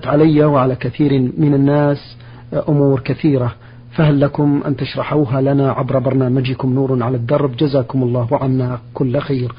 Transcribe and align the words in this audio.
فاتت 0.00 0.06
علي 0.06 0.44
وعلى 0.44 0.76
كثير 0.76 1.32
من 1.38 1.54
الناس 1.54 2.16
أمور 2.68 3.00
كثيرة. 3.00 3.54
فهل 3.96 4.20
لكم 4.20 4.62
أن 4.66 4.76
تشرحوها 4.76 5.40
لنا 5.40 5.70
عبر 5.72 5.98
برنامجكم 5.98 6.74
نور 6.74 7.02
على 7.02 7.16
الدرب؟ 7.16 7.56
جزاكم 7.56 8.02
الله 8.02 8.28
عنا 8.32 8.78
كل 8.94 9.18
خير. 9.18 9.52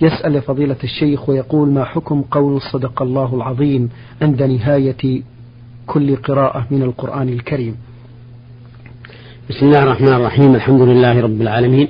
يسأل 0.00 0.42
فضيلة 0.42 0.76
الشيخ 0.84 1.28
ويقول 1.28 1.68
ما 1.68 1.84
حكم 1.84 2.22
قول 2.22 2.60
صدق 2.72 3.02
الله 3.02 3.34
العظيم 3.34 3.88
عند 4.22 4.42
نهاية 4.42 5.22
كل 5.86 6.16
قراءة 6.16 6.66
من 6.70 6.82
القرآن 6.82 7.28
الكريم؟ 7.28 7.76
بسم 9.50 9.66
الله 9.66 9.82
الرحمن 9.82 10.12
الرحيم 10.12 10.54
الحمد 10.54 10.80
لله 10.80 11.20
رب 11.20 11.40
العالمين 11.40 11.88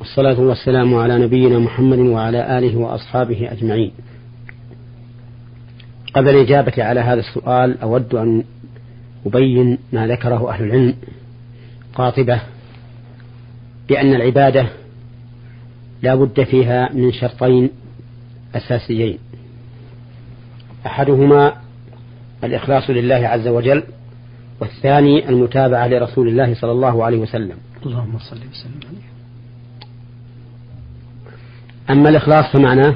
والصلاة 0.00 0.40
والسلام 0.40 0.94
على 0.94 1.18
نبينا 1.18 1.58
محمد 1.58 1.98
وعلى 1.98 2.58
آله 2.58 2.78
وأصحابه 2.78 3.48
أجمعين. 3.52 3.92
قبل 6.14 6.28
الإجابة 6.28 6.84
على 6.84 7.00
هذا 7.00 7.20
السؤال 7.20 7.80
أود 7.80 8.14
أن 8.14 8.44
أبين 9.26 9.78
ما 9.92 10.06
ذكره 10.06 10.50
أهل 10.50 10.64
العلم 10.64 10.94
قاطبة 11.94 12.40
بأن 13.88 14.14
العبادة 14.14 14.68
لا 16.02 16.14
بد 16.14 16.42
فيها 16.42 16.92
من 16.92 17.12
شرطين 17.12 17.70
أساسيين. 18.54 19.18
أحدهما 20.86 21.54
الإخلاص 22.44 22.90
لله 22.90 23.28
عز 23.28 23.48
وجل 23.48 23.82
والثاني 24.60 25.28
المتابعة 25.28 25.86
لرسول 25.86 26.28
الله 26.28 26.54
صلى 26.54 26.72
الله 26.72 27.04
عليه 27.04 27.18
وسلم. 27.18 27.56
اللهم 27.86 28.18
صل 28.18 28.36
وسلم 28.36 28.80
عليه. 28.86 29.14
أما 31.90 32.08
الإخلاص 32.08 32.52
فمعناه 32.52 32.94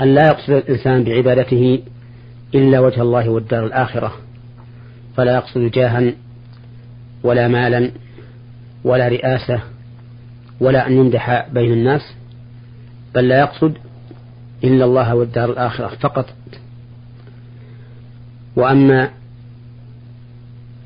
أن 0.00 0.14
لا 0.14 0.26
يقصد 0.26 0.50
الإنسان 0.50 1.04
بعبادته 1.04 1.82
إلا 2.54 2.80
وجه 2.80 3.02
الله 3.02 3.28
والدار 3.28 3.66
الآخرة 3.66 4.12
فلا 5.16 5.34
يقصد 5.34 5.60
جاها 5.60 6.12
ولا 7.22 7.48
مالا 7.48 7.90
ولا 8.84 9.08
رئاسة 9.08 9.60
ولا 10.60 10.86
أن 10.86 10.92
يمدح 10.92 11.48
بين 11.52 11.72
الناس 11.72 12.14
بل 13.14 13.28
لا 13.28 13.38
يقصد 13.38 13.74
إلا 14.64 14.84
الله 14.84 15.14
والدار 15.14 15.50
الآخرة 15.50 15.96
فقط. 16.00 16.26
وأما 18.56 19.10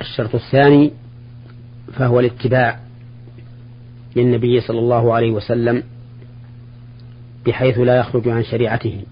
الشرط 0.00 0.34
الثاني 0.34 0.92
فهو 1.92 2.20
الاتباع 2.20 2.80
للنبي 4.16 4.60
صلى 4.60 4.78
الله 4.78 5.14
عليه 5.14 5.30
وسلم 5.30 5.82
بحيث 7.46 7.78
لا 7.78 7.96
يخرج 7.96 8.28
عن 8.28 8.44
شريعته. 8.44 9.02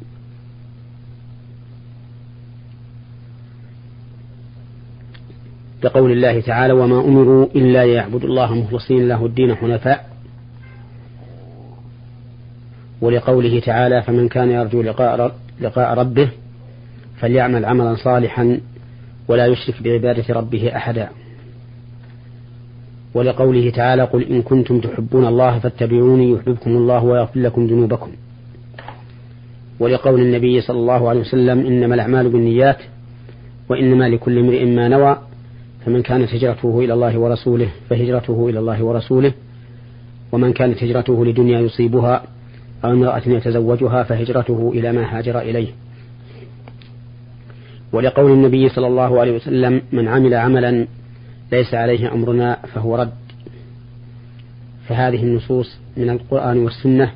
كقول 5.82 6.12
الله 6.12 6.40
تعالى 6.40 6.72
وما 6.72 7.00
أمروا 7.00 7.46
إلا 7.54 7.86
ليعبدوا 7.86 8.28
الله 8.28 8.54
مخلصين 8.54 9.08
له 9.08 9.26
الدين 9.26 9.54
حنفاء. 9.54 10.10
ولقوله 13.00 13.60
تعالى 13.60 14.02
فمن 14.02 14.28
كان 14.28 14.50
يرجو 14.50 14.82
لقاء, 14.82 15.36
لقاء 15.60 15.98
ربه 15.98 16.28
فليعمل 17.18 17.64
عملا 17.64 17.94
صالحا 17.94 18.60
ولا 19.28 19.46
يشرك 19.46 19.82
بعبادة 19.82 20.34
ربه 20.34 20.76
أحدا. 20.76 21.08
ولقوله 23.14 23.70
تعالى 23.70 24.02
قل 24.02 24.22
إن 24.22 24.42
كنتم 24.42 24.80
تحبون 24.80 25.26
الله 25.26 25.58
فاتبعوني 25.58 26.30
يحببكم 26.30 26.70
الله 26.70 27.04
ويغفر 27.04 27.40
لكم 27.40 27.66
ذنوبكم. 27.66 28.10
ولقول 29.80 30.20
النبي 30.20 30.60
صلى 30.60 30.78
الله 30.78 31.08
عليه 31.08 31.20
وسلم 31.20 31.66
إنما 31.66 31.94
الأعمال 31.94 32.28
بالنيات 32.28 32.78
وإنما 33.68 34.08
لكل 34.08 34.38
امرئ 34.38 34.64
ما 34.64 34.88
نوى 34.88 35.18
فمن 35.86 36.02
كانت 36.02 36.34
هجرته 36.34 36.80
إلى 36.80 36.92
الله 36.92 37.18
ورسوله 37.18 37.68
فهجرته 37.90 38.48
إلى 38.48 38.58
الله 38.58 38.84
ورسوله 38.84 39.32
ومن 40.32 40.52
كانت 40.52 40.82
هجرته 40.82 41.24
لدنيا 41.24 41.60
يصيبها 41.60 42.22
أو 42.84 42.90
امرأة 42.90 43.22
يتزوجها 43.26 44.02
فهجرته 44.02 44.72
إلى 44.74 44.92
ما 44.92 45.18
هاجر 45.18 45.40
إليه. 45.40 45.68
ولقول 47.92 48.32
النبي 48.32 48.68
صلى 48.68 48.86
الله 48.86 49.20
عليه 49.20 49.32
وسلم 49.32 49.82
من 49.92 50.08
عمل 50.08 50.34
عملا 50.34 50.86
ليس 51.52 51.74
عليه 51.74 52.12
أمرنا 52.12 52.58
فهو 52.74 52.96
رد. 52.96 53.12
فهذه 54.88 55.22
النصوص 55.22 55.78
من 55.96 56.10
القرآن 56.10 56.58
والسنة 56.58 57.12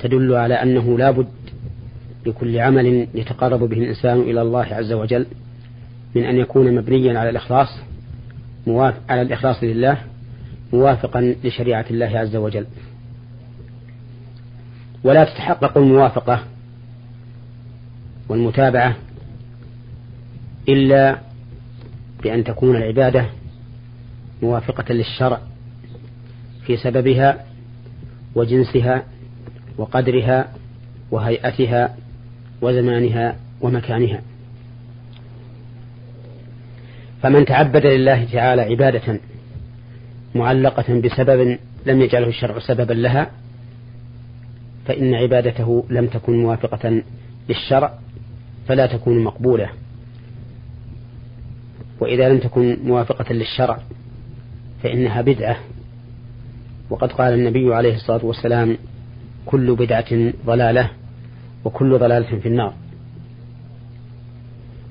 تدل 0.00 0.34
على 0.34 0.54
أنه 0.54 0.98
لا 0.98 1.10
بد 1.10 1.28
لكل 2.26 2.58
عمل 2.58 3.08
يتقرب 3.14 3.60
به 3.62 3.76
الإنسان 3.76 4.20
إلى 4.20 4.42
الله 4.42 4.64
عز 4.64 4.92
وجل 4.92 5.26
من 6.14 6.24
أن 6.24 6.36
يكون 6.36 6.74
مبنيا 6.74 7.18
على 7.18 7.30
الإخلاص 7.30 7.68
موافق 8.66 9.00
على 9.08 9.22
الإخلاص 9.22 9.56
لله 9.62 9.98
موافقا 10.72 11.34
لشريعة 11.44 11.84
الله 11.90 12.18
عز 12.18 12.36
وجل. 12.36 12.66
ولا 15.04 15.24
تتحقق 15.24 15.78
الموافقة 15.78 16.44
والمتابعة 18.28 18.96
إلا 20.68 21.18
بأن 22.22 22.44
تكون 22.44 22.76
العبادة 22.76 23.26
موافقة 24.46 24.94
للشرع 24.94 25.40
في 26.66 26.76
سببها 26.76 27.44
وجنسها 28.34 29.02
وقدرها 29.78 30.48
وهيئتها 31.10 31.96
وزمانها 32.62 33.36
ومكانها. 33.60 34.22
فمن 37.22 37.44
تعبد 37.44 37.86
لله 37.86 38.24
تعالى 38.24 38.62
عبادة 38.62 39.20
معلقة 40.34 41.00
بسبب 41.00 41.58
لم 41.86 42.00
يجعله 42.00 42.28
الشرع 42.28 42.58
سببا 42.58 42.92
لها 42.92 43.30
فإن 44.86 45.14
عبادته 45.14 45.84
لم 45.90 46.06
تكن 46.06 46.42
موافقة 46.42 47.02
للشرع 47.48 47.98
فلا 48.68 48.86
تكون 48.86 49.24
مقبولة. 49.24 49.70
وإذا 52.00 52.28
لم 52.28 52.38
تكن 52.38 52.78
موافقة 52.84 53.32
للشرع 53.32 53.78
فإنها 54.82 55.22
بدعة. 55.22 55.56
وقد 56.90 57.12
قال 57.12 57.34
النبي 57.34 57.74
عليه 57.74 57.94
الصلاة 57.94 58.24
والسلام 58.24 58.78
كل 59.46 59.74
بدعة 59.74 60.32
ضلالة 60.46 60.90
وكل 61.64 61.98
ضلالة 61.98 62.38
في 62.38 62.48
النار. 62.48 62.74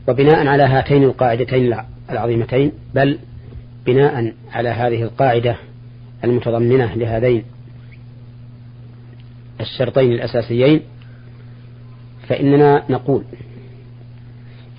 وبناء 0.07 0.47
على 0.47 0.63
هاتين 0.63 1.03
القاعدتين 1.03 1.75
العظيمتين 2.09 2.71
بل 2.93 3.19
بناء 3.85 4.33
على 4.51 4.69
هذه 4.69 5.03
القاعدة 5.03 5.55
المتضمنة 6.23 6.95
لهذين 6.95 7.43
الشرطين 9.61 10.11
الأساسيين 10.11 10.81
فإننا 12.27 12.83
نقول 12.89 13.23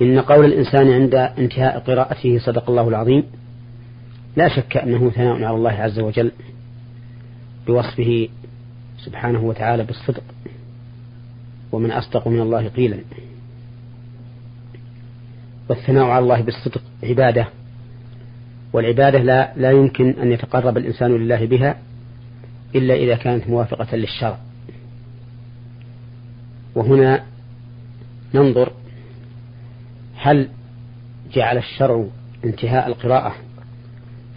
إن 0.03 0.21
قول 0.21 0.45
الإنسان 0.45 0.91
عند 0.91 1.15
انتهاء 1.15 1.79
قراءته 1.79 2.39
صدق 2.39 2.71
الله 2.71 2.89
العظيم 2.89 3.25
لا 4.37 4.49
شك 4.49 4.77
أنه 4.77 5.11
ثناء 5.11 5.35
على 5.35 5.57
الله 5.57 5.71
عز 5.71 5.99
وجل 5.99 6.33
بوصفه 7.67 8.29
سبحانه 8.99 9.41
وتعالى 9.41 9.85
بالصدق 9.85 10.23
ومن 11.73 11.91
أصدق 11.91 12.29
من 12.29 12.41
الله 12.41 12.69
قيلا. 12.69 12.99
والثناء 15.69 16.05
على 16.05 16.23
الله 16.23 16.41
بالصدق 16.41 16.83
عبادة 17.03 17.49
والعبادة 18.73 19.19
لا, 19.19 19.53
لا 19.57 19.71
يمكن 19.71 20.11
أن 20.11 20.33
يتقرب 20.33 20.77
الإنسان 20.77 21.11
لله 21.11 21.47
بها 21.47 21.79
إلا 22.75 22.95
إذا 22.95 23.17
كانت 23.17 23.49
موافقة 23.49 23.97
للشرع. 23.97 24.39
وهنا 26.75 27.25
ننظر 28.35 28.73
هل 30.17 30.49
جعل 31.33 31.59
الشرع 31.59 32.07
انتهاء 32.45 32.89
القراءة 32.89 33.46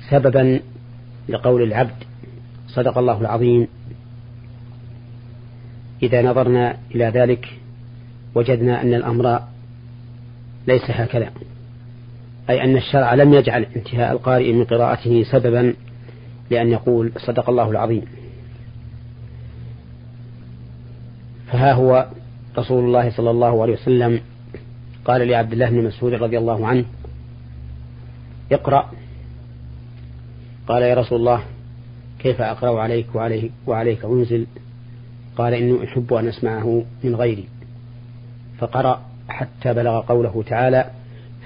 سببا 0.10 0.60
لقول 1.30 1.64
العبد 1.64 2.04
صدق 2.68 2.98
الله 2.98 3.22
العظيم. 3.22 3.68
إذا 6.04 6.22
نظرنا 6.22 6.78
إلى 6.96 7.06
ذلك 7.06 7.48
وجدنا 8.36 8.82
أن 8.82 8.94
الأمر 8.94 9.40
ليس 10.68 10.84
هكذا 10.88 11.32
أي 12.50 12.64
أن 12.64 12.78
الشرع 12.78 13.14
لم 13.14 13.34
يجعل 13.34 13.66
انتهاء 13.76 14.12
القارئ 14.12 14.54
من 14.54 14.64
قراءته 14.66 15.24
سببا 15.24 15.74
لأن 16.50 16.72
يقول 16.72 17.12
صدق 17.18 17.50
الله 17.50 17.72
العظيم. 17.72 18.06
فها 21.48 21.74
هو 21.74 22.08
رسول 22.58 22.86
الله 22.86 23.10
صلى 23.12 23.30
الله 23.32 23.62
عليه 23.62 23.74
وسلم 23.74 24.22
قال 25.06 25.28
لعبد 25.28 25.54
الله 25.54 25.70
بن 25.70 25.84
مسعود 25.84 26.14
رضي 26.14 26.38
الله 26.38 26.68
عنه 26.68 26.86
اقرأ 28.52 28.92
قال 30.70 30.82
يا 30.84 30.94
رسول 30.94 31.20
الله 31.20 31.44
كيف 32.20 32.42
أقرأ 32.42 32.82
عليك 32.82 33.16
وعليه 33.16 33.50
وعليك 33.68 34.06
أنزل؟ 34.06 34.46
قال 35.36 35.54
إني 35.54 35.84
أحب 35.84 36.14
أن 36.14 36.28
أسمعه 36.28 36.84
من 37.04 37.16
غيري. 37.16 37.46
فقرأ 38.58 39.02
حتى 39.30 39.74
بلغ 39.74 40.00
قوله 40.00 40.44
تعالى 40.48 40.92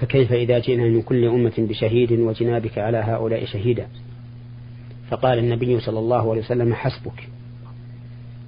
فكيف 0.00 0.32
إذا 0.32 0.58
جئنا 0.58 0.84
من 0.84 1.02
كل 1.02 1.24
أمة 1.24 1.52
بشهيد 1.58 2.12
وجنا 2.12 2.58
بك 2.58 2.78
على 2.78 2.96
هؤلاء 2.96 3.44
شهيدا؟ 3.44 3.86
فقال 5.10 5.38
النبي 5.38 5.80
صلى 5.80 5.98
الله 5.98 6.30
عليه 6.30 6.40
وسلم 6.40 6.74
حسبك. 6.74 7.28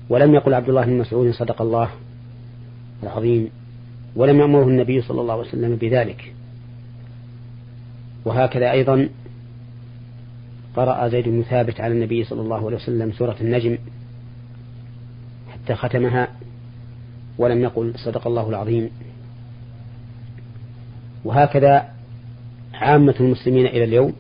ولم 0.09 0.35
يقل 0.35 0.55
عبد 0.55 0.69
الله 0.69 0.85
بن 0.85 0.99
مسعود 0.99 1.31
صدق 1.31 1.63
الله 1.63 1.91
العظيم 3.03 3.49
ولم 4.17 4.41
يأمره 4.41 4.65
النبي 4.69 5.03
صلى 5.03 5.21
الله 5.21 5.33
عليه 5.33 5.49
وسلم 5.49 5.77
بذلك. 5.77 6.33
وهكذا 8.25 8.71
أيضا 8.71 9.09
قرأ 10.77 11.09
زيد 11.09 11.29
بن 11.29 11.43
ثابت 11.43 11.81
على 11.81 11.95
النبي 11.95 12.25
صلى 12.25 12.41
الله 12.41 12.67
عليه 12.67 12.77
وسلم 12.77 13.13
سورة 13.13 13.37
النجم 13.41 13.79
حتى 15.53 15.75
ختمها 15.75 16.29
ولم 17.39 17.63
يقل 17.63 17.93
صدق 17.97 18.27
الله 18.27 18.49
العظيم. 18.49 18.91
وهكذا 21.25 21.89
عامة 22.75 23.15
المسلمين 23.21 23.67
إلى 23.67 23.85
اليوم 23.85 24.13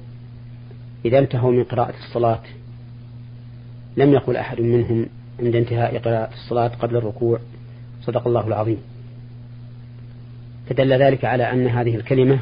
إذا 1.04 1.18
انتهوا 1.18 1.52
من 1.52 1.64
قراءة 1.64 1.94
الصلاة. 1.98 2.42
لم 3.96 4.12
يقل 4.12 4.36
أحد 4.36 4.60
منهم 4.60 5.06
عند 5.40 5.56
انتهاء 5.56 5.98
قراءة 5.98 6.32
الصلاة 6.32 6.68
قبل 6.68 6.96
الركوع 6.96 7.38
صدق 8.02 8.26
الله 8.26 8.46
العظيم. 8.46 8.78
فدل 10.68 10.92
ذلك 10.92 11.24
على 11.24 11.52
أن 11.52 11.66
هذه 11.66 11.96
الكلمة 11.96 12.38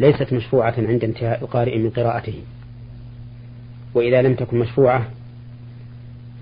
ليست 0.00 0.32
مشفوعة 0.32 0.74
عند 0.78 1.04
انتهاء 1.04 1.42
القارئ 1.42 1.78
من 1.78 1.90
قراءته. 1.90 2.42
وإذا 3.96 4.22
لم 4.22 4.34
تكن 4.34 4.58
مشفوعة 4.58 5.08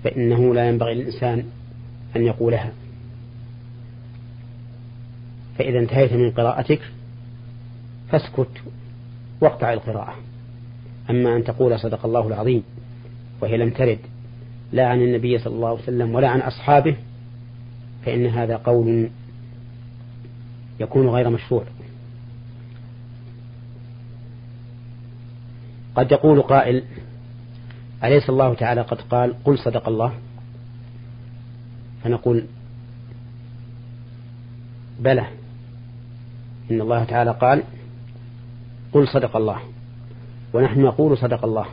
فإنه 0.03 0.53
لا 0.53 0.69
ينبغي 0.69 0.93
للإنسان 0.93 1.43
أن 2.15 2.25
يقولها. 2.25 2.71
فإذا 5.57 5.79
انتهيت 5.79 6.13
من 6.13 6.31
قراءتك 6.31 6.81
فاسكت 8.09 8.49
واقطع 9.41 9.73
القراءة. 9.73 10.15
أما 11.09 11.35
أن 11.35 11.43
تقول 11.43 11.79
صدق 11.79 12.05
الله 12.05 12.27
العظيم 12.27 12.63
وهي 13.41 13.57
لم 13.57 13.69
ترد 13.69 13.99
لا 14.71 14.87
عن 14.87 15.01
النبي 15.01 15.37
صلى 15.37 15.55
الله 15.55 15.69
عليه 15.69 15.83
وسلم 15.83 16.15
ولا 16.15 16.27
عن 16.27 16.39
أصحابه 16.39 16.95
فإن 18.05 18.25
هذا 18.25 18.55
قول 18.55 19.09
يكون 20.79 21.09
غير 21.09 21.29
مشروع. 21.29 21.63
قد 25.95 26.11
يقول 26.11 26.41
قائل 26.41 26.83
أليس 28.03 28.29
الله 28.29 28.53
تعالى 28.53 28.81
قد 28.81 29.01
قال 29.01 29.35
قل 29.43 29.57
صدق 29.57 29.87
الله؟ 29.87 30.13
فنقول 32.03 32.45
بلى. 34.99 35.25
إن 36.71 36.81
الله 36.81 37.03
تعالى 37.03 37.31
قال 37.31 37.63
قل 38.93 39.07
صدق 39.07 39.35
الله. 39.35 39.59
ونحن 40.53 40.81
نقول 40.81 41.17
صدق 41.17 41.45
الله. 41.45 41.65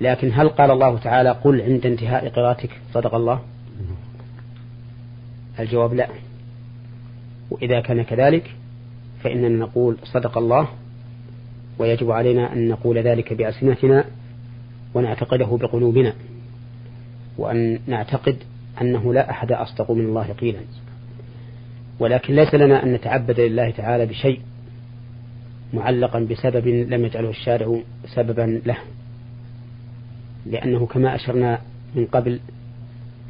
لكن 0.00 0.30
هل 0.32 0.48
قال 0.48 0.70
الله 0.70 0.98
تعالى 0.98 1.30
قل 1.30 1.60
عند 1.60 1.86
انتهاء 1.86 2.28
قراءتك 2.28 2.70
صدق 2.94 3.14
الله؟ 3.14 3.40
الجواب 5.58 5.94
لا. 5.94 6.08
وإذا 7.50 7.80
كان 7.80 8.02
كذلك 8.02 8.50
فإننا 9.22 9.48
نقول 9.48 9.96
صدق 10.04 10.38
الله 10.38 10.68
ويجب 11.78 12.10
علينا 12.10 12.52
أن 12.52 12.68
نقول 12.68 12.98
ذلك 12.98 13.32
بألسنتنا 13.32 14.04
ونعتقده 14.94 15.56
بقلوبنا 15.60 16.12
وأن 17.38 17.78
نعتقد 17.86 18.36
أنه 18.80 19.14
لا 19.14 19.30
أحد 19.30 19.52
أصدق 19.52 19.90
من 19.90 20.04
الله 20.04 20.32
قيلا. 20.32 20.60
ولكن 22.00 22.34
ليس 22.34 22.54
لنا 22.54 22.82
أن 22.82 22.92
نتعبد 22.92 23.40
لله 23.40 23.70
تعالى 23.70 24.06
بشيء 24.06 24.40
معلقا 25.72 26.20
بسبب 26.20 26.66
لم 26.68 27.04
يجعله 27.04 27.30
الشارع 27.30 27.80
سببا 28.06 28.60
له 28.66 28.76
لأنه 30.46 30.86
كما 30.86 31.14
أشرنا 31.14 31.60
من 31.94 32.06
قبل 32.06 32.40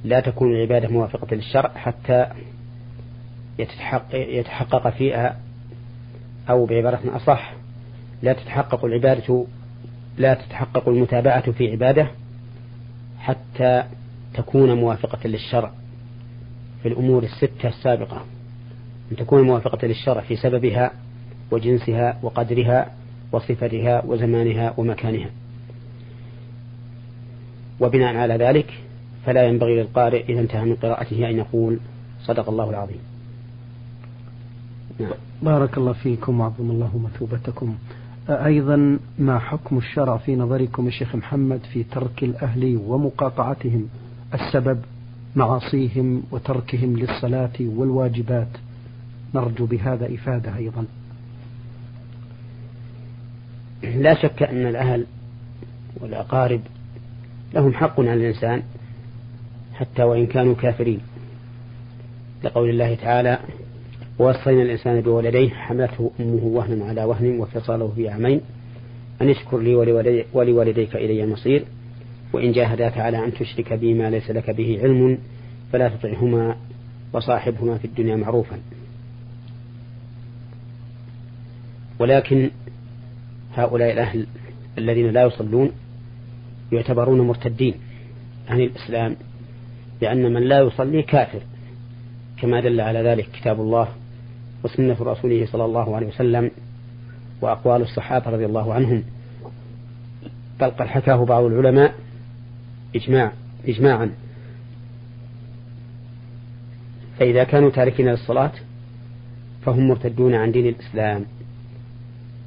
لا 0.04 0.20
تكون 0.20 0.52
العبادة 0.54 0.88
موافقة 0.88 1.36
للشرع 1.36 1.68
حتى 1.68 2.26
يتحقق 4.12 4.90
فيها 4.90 5.36
أو 6.50 6.66
بعبارة 6.66 7.16
أصح 7.16 7.52
لا 8.22 8.32
تتحقق 8.32 8.84
العبادة 8.84 9.44
لا 10.20 10.34
تتحقق 10.34 10.88
المتابعة 10.88 11.50
في 11.50 11.70
عبادة 11.70 12.10
حتى 13.18 13.84
تكون 14.34 14.72
موافقة 14.72 15.28
للشرع 15.28 15.70
في 16.82 16.88
الأمور 16.88 17.22
الستة 17.22 17.68
السابقة. 17.68 18.24
أن 19.12 19.16
تكون 19.16 19.42
موافقة 19.42 19.86
للشرع 19.86 20.20
في 20.20 20.36
سببها 20.36 20.90
وجنسها 21.50 22.18
وقدرها 22.22 22.92
وصفتها 23.32 24.04
وزمانها 24.06 24.74
ومكانها. 24.76 25.30
وبناء 27.80 28.16
على 28.16 28.34
ذلك 28.34 28.74
فلا 29.26 29.42
ينبغي 29.42 29.76
للقارئ 29.80 30.32
إذا 30.32 30.40
انتهى 30.40 30.64
من 30.64 30.74
قراءته 30.74 31.30
أن 31.30 31.38
يقول 31.38 31.78
صدق 32.22 32.48
الله 32.48 32.70
العظيم. 32.70 33.00
نعم. 34.98 35.12
بارك 35.42 35.78
الله 35.78 35.92
فيكم 35.92 36.40
وعظم 36.40 36.70
الله 36.70 36.98
مثوبتكم 36.98 37.76
أيضا 38.30 38.98
ما 39.18 39.38
حكم 39.38 39.78
الشرع 39.78 40.16
في 40.16 40.36
نظركم 40.36 40.86
يا 40.86 40.90
شيخ 40.90 41.16
محمد 41.16 41.60
في 41.72 41.82
ترك 41.82 42.22
الأهل 42.24 42.80
ومقاطعتهم؟ 42.86 43.88
السبب 44.34 44.78
معاصيهم 45.36 46.22
وتركهم 46.30 46.96
للصلاة 46.96 47.52
والواجبات. 47.60 48.48
نرجو 49.34 49.66
بهذا 49.66 50.14
إفادة 50.14 50.56
أيضا. 50.56 50.84
لا 53.82 54.14
شك 54.22 54.42
أن 54.42 54.66
الأهل 54.66 55.06
والأقارب 56.00 56.60
لهم 57.54 57.72
حق 57.74 58.00
على 58.00 58.14
الإنسان 58.14 58.62
حتى 59.74 60.02
وإن 60.02 60.26
كانوا 60.26 60.54
كافرين. 60.54 61.00
لقول 62.44 62.70
الله 62.70 62.94
تعالى 62.94 63.38
ووصينا 64.20 64.62
الإنسان 64.62 65.00
بولديه 65.00 65.48
حملته 65.48 66.10
أمه 66.20 66.44
وهنا 66.44 66.84
على 66.84 67.04
وهن 67.04 67.40
وفصاله 67.40 67.92
في 67.96 68.08
عامين. 68.08 68.40
أن 69.22 69.28
اشكر 69.28 69.58
لي 69.58 69.74
ولوالديك 70.32 70.96
إلي 70.96 71.24
المصير. 71.24 71.64
وإن 72.32 72.52
جاهداك 72.52 72.98
على 72.98 73.24
أن 73.24 73.34
تشرك 73.34 73.72
بي 73.72 73.94
ما 73.94 74.10
ليس 74.10 74.30
لك 74.30 74.50
به 74.50 74.78
علم 74.82 75.18
فلا 75.72 75.88
تطعهما 75.88 76.56
وصاحبهما 77.12 77.78
في 77.78 77.84
الدنيا 77.84 78.16
معروفا. 78.16 78.58
ولكن 81.98 82.50
هؤلاء 83.54 83.92
الأهل 83.92 84.26
الذين 84.78 85.10
لا 85.10 85.22
يصلون 85.22 85.70
يعتبرون 86.72 87.20
مرتدين 87.20 87.74
عن 88.48 88.60
الإسلام 88.60 89.16
لأن 90.00 90.32
من 90.32 90.42
لا 90.42 90.60
يصلي 90.60 91.02
كافر 91.02 91.40
كما 92.40 92.60
دل 92.60 92.80
على 92.80 92.98
ذلك 92.98 93.28
كتاب 93.32 93.60
الله 93.60 93.88
وسنة 94.64 94.96
رسوله 95.00 95.46
صلى 95.46 95.64
الله 95.64 95.96
عليه 95.96 96.06
وسلم 96.06 96.50
وأقوال 97.40 97.82
الصحابة 97.82 98.30
رضي 98.30 98.46
الله 98.46 98.74
عنهم. 98.74 99.02
بل 100.60 100.70
قد 100.70 100.86
حكاه 100.86 101.24
بعض 101.24 101.44
العلماء 101.44 101.94
إجماع 102.96 103.32
إجماعا. 103.68 104.10
فإذا 107.18 107.44
كانوا 107.44 107.70
تاركين 107.70 108.08
للصلاة 108.08 108.52
فهم 109.62 109.88
مرتدون 109.88 110.34
عن 110.34 110.52
دين 110.52 110.66
الإسلام. 110.66 111.24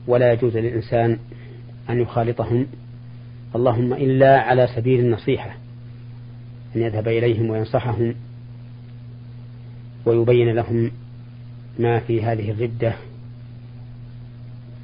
ولا 0.07 0.33
يجوز 0.33 0.57
للإنسان 0.57 1.19
أن 1.89 2.01
يخالطهم. 2.01 2.67
اللهم 3.55 3.93
إلا 3.93 4.39
على 4.39 4.67
سبيل 4.75 4.99
النصيحة. 4.99 5.55
أن 6.75 6.81
يذهب 6.81 7.07
إليهم 7.07 7.49
وينصحهم. 7.49 8.15
ويبين 10.05 10.55
لهم 10.55 10.91
ما 11.79 11.99
في 11.99 12.23
هذه 12.23 12.51
الردة 12.51 12.93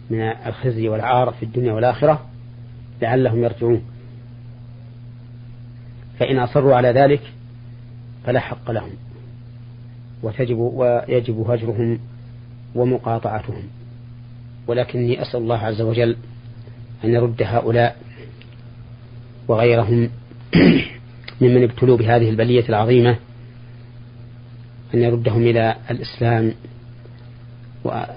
من 0.10 0.22
الخزي 0.22 0.90
والعار 0.90 1.32
في 1.32 1.44
الدنيا 1.44 1.74
والآخرة 1.74 2.26
لعلهم 3.02 3.44
يرجعون. 3.44 3.82
فإن 6.20 6.40
أصروا 6.40 6.76
على 6.76 6.88
ذلك 6.88 7.22
فلا 8.26 8.40
حق 8.40 8.72
لهم 8.72 8.92
وتجب 10.24 10.58
ويجب 10.58 11.50
هجرهم 11.50 12.00
ومقاطعتهم. 12.76 13.64
ولكني 14.68 15.22
أسأل 15.22 15.40
الله 15.40 15.58
عز 15.58 15.82
وجل 15.82 16.16
أن 17.04 17.10
يرد 17.10 17.44
هؤلاء 17.44 17.98
وغيرهم 19.48 20.10
ممن 21.42 21.64
ابتلوا 21.64 21.98
بهذه 21.98 22.30
البلية 22.30 22.70
العظيمة 22.70 23.18
أن 24.94 25.02
يردهم 25.02 25.42
إلى 25.42 25.76
الإسلام 25.92 26.54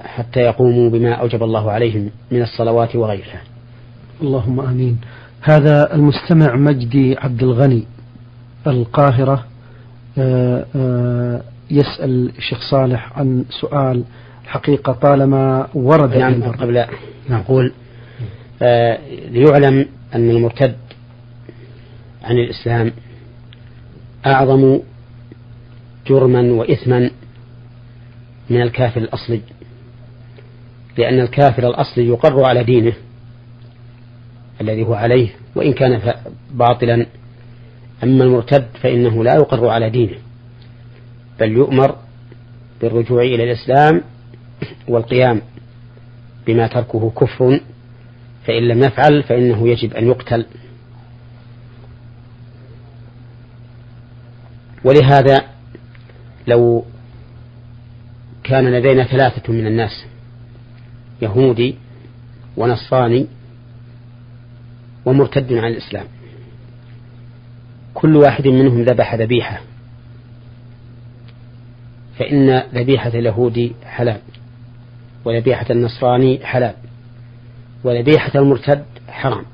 حتى 0.04 0.40
يقوموا 0.40 0.90
بما 0.90 1.12
أوجب 1.12 1.42
الله 1.42 1.70
عليهم 1.70 2.10
من 2.30 2.42
الصلوات 2.42 2.96
وغيرها. 2.96 3.42
اللهم 4.22 4.60
آمين. 4.60 4.98
هذا 5.42 5.94
المستمع 5.94 6.56
مجدي 6.56 7.18
عبد 7.18 7.42
الغني 7.42 7.84
القاهرة 8.66 9.44
آه، 10.18 10.66
آه، 10.76 11.42
يسأل 11.70 12.32
الشيخ 12.38 12.58
صالح 12.70 13.18
عن 13.18 13.44
سؤال 13.60 14.04
حقيقة 14.46 14.92
طالما 14.92 15.68
ورد 15.74 16.16
نعم 16.16 16.42
قبل 16.42 16.76
أن 16.76 16.88
نقول 17.30 17.72
آه 18.62 18.98
ليعلم 19.30 19.86
أن 20.14 20.30
المرتد 20.30 20.76
عن 22.24 22.36
الإسلام 22.36 22.92
أعظم 24.26 24.80
جرما 26.06 26.52
وإثما 26.52 27.10
من 28.50 28.62
الكافر 28.62 29.00
الأصلي. 29.00 29.40
لأن 30.98 31.20
الكافر 31.20 31.68
الأصلي 31.68 32.06
يقر 32.06 32.44
على 32.44 32.64
دينه 32.64 32.92
الذي 34.60 34.82
هو 34.82 34.94
عليه 34.94 35.28
وإن 35.54 35.72
كان 35.72 36.14
باطلا. 36.50 37.06
أما 38.02 38.24
المرتد 38.24 38.66
فإنه 38.82 39.24
لا 39.24 39.34
يقر 39.34 39.68
على 39.68 39.90
دينه 39.90 40.16
بل 41.40 41.52
يؤمر 41.52 41.96
بالرجوع 42.80 43.22
إلى 43.22 43.44
الإسلام 43.44 44.02
والقيام 44.88 45.42
بما 46.46 46.66
تركه 46.66 47.10
كفر 47.10 47.60
فإن 48.46 48.68
لم 48.68 48.82
يفعل 48.82 49.22
فإنه 49.22 49.68
يجب 49.68 49.94
أن 49.94 50.06
يقتل. 50.06 50.46
ولهذا 54.84 55.44
لو 56.46 56.84
كان 58.44 58.72
لدينا 58.72 59.04
ثلاثة 59.04 59.52
من 59.52 59.66
الناس 59.66 60.04
يهودي 61.22 61.74
ونصراني 62.56 63.26
ومرتد 65.04 65.52
عن 65.52 65.72
الإسلام. 65.72 66.06
كل 67.94 68.16
واحد 68.16 68.48
منهم 68.48 68.82
ذبح 68.82 69.14
ذبيحة. 69.14 69.60
فإن 72.18 72.62
ذبيحة 72.74 73.08
اليهودي 73.08 73.72
حلال 73.84 74.20
وذبيحة 75.24 75.66
النصراني 75.70 76.46
حلال 76.46 76.74
وذبيحة 77.84 78.40
المرتد 78.40 78.84
حرام. 79.08 79.44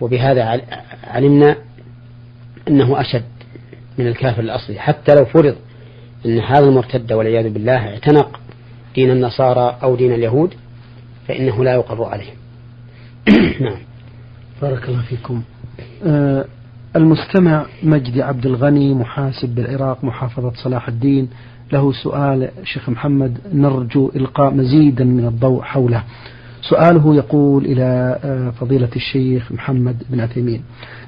وبهذا 0.00 0.62
علمنا 1.04 1.56
أنه 2.68 3.00
أشد 3.00 3.24
من 3.98 4.06
الكافر 4.06 4.42
الأصلي. 4.42 4.80
حتى 4.80 5.14
لو 5.14 5.24
فرض 5.24 5.56
أن 6.26 6.38
هذا 6.40 6.64
المرتد 6.64 7.12
والعياذ 7.12 7.48
بالله 7.52 7.88
اعتنق 7.88 8.40
دين 8.96 9.10
النصارى 9.10 9.76
أو 9.82 9.96
دين 9.96 10.12
اليهود 10.12 10.54
فإنه 11.28 11.64
لا 11.64 11.72
يقر 11.74 12.04
عليه 12.04 12.30
نعم. 13.60 13.78
بارك 14.62 14.88
الله 14.88 15.02
فيكم. 15.02 15.42
آه 16.04 16.44
المستمع 16.96 17.66
مجدي 17.82 18.22
عبد 18.22 18.46
الغني 18.46 18.94
محاسب 18.94 19.54
بالعراق 19.54 20.04
محافظة 20.04 20.52
صلاح 20.64 20.88
الدين. 20.88 21.28
له 21.72 21.92
سؤال 21.92 22.50
شيخ 22.64 22.88
محمد 22.88 23.38
نرجو 23.52 24.10
إلقاء 24.16 24.54
مزيدا 24.54 25.04
من 25.04 25.26
الضوء 25.26 25.62
حوله. 25.62 26.02
سؤاله 26.62 27.14
يقول 27.14 27.64
إلى 27.64 28.18
آه، 28.24 28.50
فضيلة 28.50 28.88
الشيخ 28.96 29.52
محمد 29.52 30.02
بن 30.10 30.20
عثيمين. 30.20 30.62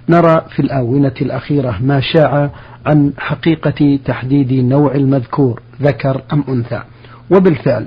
نرى 0.08 0.44
في 0.50 0.62
الآونة 0.62 1.14
الأخيرة 1.22 1.78
ما 1.82 2.00
شاع 2.00 2.50
عن 2.86 3.12
حقيقة 3.18 3.98
تحديد 4.04 4.52
نوع 4.52 4.94
المذكور 4.94 5.62
ذكر 5.82 6.22
أم 6.32 6.44
أنثى. 6.48 6.82
وبالفعل 7.30 7.86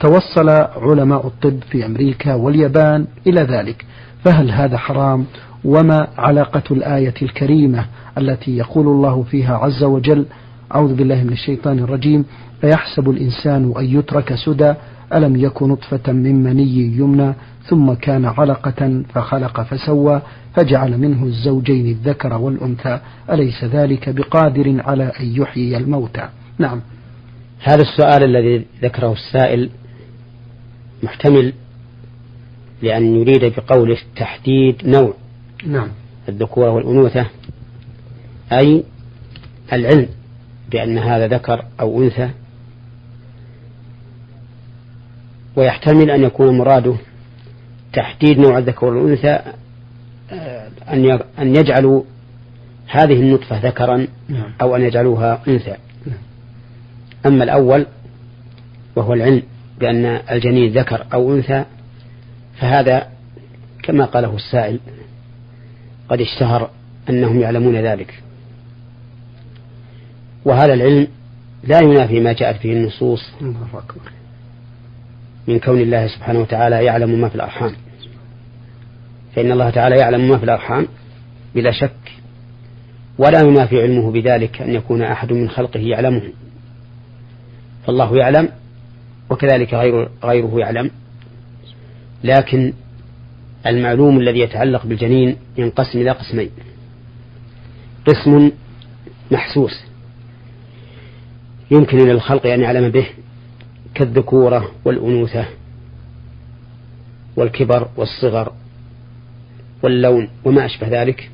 توصل 0.00 0.48
علماء 0.76 1.26
الطب 1.26 1.58
في 1.70 1.86
أمريكا 1.86 2.34
واليابان 2.34 3.06
إلى 3.26 3.40
ذلك. 3.40 3.84
فهل 4.24 4.50
هذا 4.50 4.76
حرام؟ 4.76 5.24
وما 5.64 6.08
علاقة 6.18 6.62
الآية 6.70 7.14
الكريمة 7.22 7.86
التي 8.18 8.56
يقول 8.56 8.86
الله 8.86 9.22
فيها 9.22 9.56
عز 9.56 9.82
وجل؟ 9.82 10.26
أعوذ 10.74 10.94
بالله 10.94 11.24
من 11.24 11.32
الشيطان 11.32 11.78
الرجيم. 11.78 12.24
أيحسب 12.64 13.10
الإنسان 13.10 13.72
أن 13.78 13.84
يترك 13.84 14.34
سدى؟ 14.34 14.74
ألم 15.14 15.36
يكن 15.36 15.68
نطفة 15.68 16.12
من 16.12 16.42
مني 16.42 16.96
يمنى؟ 16.96 17.34
ثم 17.64 17.92
كان 17.92 18.24
علقة 18.24 19.02
فخلق 19.14 19.60
فسوى 19.60 20.22
فجعل 20.54 20.98
منه 20.98 21.24
الزوجين 21.24 21.86
الذكر 21.86 22.34
والأنثى. 22.34 23.00
أليس 23.30 23.64
ذلك 23.64 24.08
بقادر 24.08 24.82
على 24.84 25.12
أن 25.20 25.26
يحيي 25.26 25.76
الموتى؟ 25.76 26.28
نعم. 26.58 26.80
هذا 27.62 27.82
السؤال 27.82 28.22
الذي 28.22 28.66
ذكره 28.82 29.12
السائل 29.12 29.70
محتمل 31.02 31.52
لأن 32.82 33.16
يريد 33.16 33.54
بقوله 33.56 33.98
تحديد 34.16 34.86
نوع 34.86 35.14
نعم 35.66 35.88
الذكورة 36.28 36.70
والأنوثة 36.70 37.26
أي 38.52 38.84
العلم 39.72 40.08
بأن 40.70 40.98
هذا 40.98 41.26
ذكر 41.26 41.64
أو 41.80 42.02
أنثى 42.02 42.30
ويحتمل 45.56 46.10
أن 46.10 46.22
يكون 46.22 46.58
مراده 46.58 46.94
تحديد 47.92 48.38
نوع 48.38 48.58
الذكر 48.58 48.86
والأنثى 48.86 49.40
آه، 50.32 50.68
أن 51.38 51.56
يجعلوا 51.56 52.02
هذه 52.86 53.20
النطفة 53.20 53.68
ذكرا 53.68 54.06
نعم. 54.28 54.52
أو 54.62 54.76
أن 54.76 54.82
يجعلوها 54.82 55.42
أنثى 55.48 55.70
نعم. 55.70 55.91
أما 57.26 57.44
الأول 57.44 57.86
وهو 58.96 59.12
العلم 59.12 59.42
بأن 59.78 60.04
الجنين 60.06 60.72
ذكر 60.72 61.06
أو 61.12 61.34
أنثى 61.34 61.64
فهذا 62.60 63.08
كما 63.82 64.04
قاله 64.04 64.36
السائل 64.36 64.80
قد 66.08 66.20
اشتهر 66.20 66.70
أنهم 67.10 67.40
يعلمون 67.40 67.76
ذلك. 67.76 68.22
وهذا 70.44 70.74
العلم 70.74 71.08
لا 71.64 71.80
ينافي 71.80 72.20
ما 72.20 72.32
جاءت 72.32 72.56
فيه 72.56 72.72
النصوص 72.72 73.30
من 75.48 75.58
كون 75.58 75.80
الله 75.80 76.06
سبحانه 76.06 76.40
وتعالى 76.40 76.84
يعلم 76.84 77.20
ما 77.20 77.28
في 77.28 77.34
الأرحام. 77.34 77.72
فإن 79.36 79.52
الله 79.52 79.70
تعالى 79.70 79.96
يعلم 79.96 80.28
ما 80.28 80.38
في 80.38 80.44
الأرحام 80.44 80.88
بلا 81.54 81.72
شك 81.72 82.12
ولا 83.18 83.40
ينافي 83.40 83.82
علمه 83.82 84.10
بذلك 84.10 84.62
أن 84.62 84.74
يكون 84.74 85.02
أحد 85.02 85.32
من 85.32 85.48
خلقه 85.50 85.80
يعلمه. 85.80 86.22
فالله 87.86 88.16
يعلم 88.16 88.48
وكذلك 89.30 89.74
غير 89.74 90.08
غيره 90.24 90.58
يعلم. 90.58 90.90
لكن 92.24 92.72
المعلوم 93.66 94.18
الذي 94.18 94.38
يتعلق 94.38 94.86
بالجنين 94.86 95.36
ينقسم 95.58 95.98
إلى 95.98 96.10
قسمين. 96.10 96.50
قسم 98.06 98.50
محسوس. 99.30 99.84
يمكن 101.70 101.98
للخلق 101.98 102.46
أن 102.46 102.60
يعلم 102.60 102.88
به 102.88 103.06
كالذكورة 103.94 104.70
والأنوثة 104.84 105.44
والكبر 107.36 107.88
والصغر 107.96 108.52
واللون 109.82 110.28
وما 110.44 110.66
أشبه 110.66 111.02
ذلك. 111.02 111.30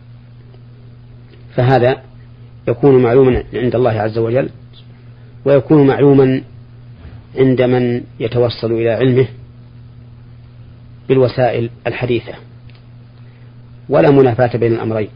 فهذا 1.55 2.03
يكون 2.69 3.03
معلوما 3.03 3.45
عند 3.55 3.75
الله 3.75 3.91
عز 3.91 4.19
وجل. 4.19 4.49
ويكون 5.45 5.87
معلوما 5.87 6.43
عند 7.37 7.63
من 7.63 8.03
يتوصل 8.21 8.73
إلى 8.73 8.91
علمه 8.91 9.29
بالوسائل 11.09 11.71
الحديثة. 11.87 12.33
ولا 13.89 14.11
منافاة 14.11 14.57
بين 14.59 14.73
الأمرين. 14.73 15.09